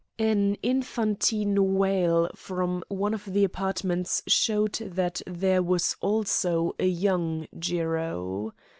[0.17, 7.45] An infantine wail from one of the apartments showed that there was also a young
[7.59, 8.51] Jiro.